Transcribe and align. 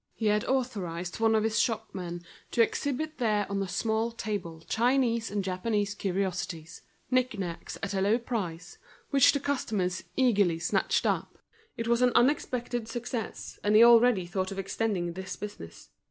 He 0.15 0.25
had 0.25 0.43
authorised 0.45 1.19
one 1.19 1.35
of 1.35 1.43
his 1.43 1.59
shopmen 1.59 2.23
to 2.49 2.63
exhibit 2.63 3.19
there 3.19 3.45
on 3.51 3.61
a 3.61 3.67
small 3.67 4.09
table 4.11 4.61
Chinese 4.67 5.29
and 5.29 5.43
Japanese 5.43 5.93
curiosities, 5.93 6.81
knick 7.11 7.37
knacks 7.37 7.77
at 7.83 7.93
a 7.93 8.01
low 8.01 8.17
price, 8.17 8.79
which 9.11 9.31
the 9.31 9.39
customers 9.39 10.05
eagerly 10.15 10.57
snatched 10.57 11.05
up. 11.05 11.37
It 11.77 11.87
was 11.87 12.01
an 12.01 12.13
unexpected 12.15 12.87
success, 12.87 13.59
and 13.63 13.75
he 13.75 13.83
already 13.83 14.25
thought 14.25 14.51
of 14.51 14.57
extending 14.57 15.13
this 15.13 15.35
business. 15.35 15.89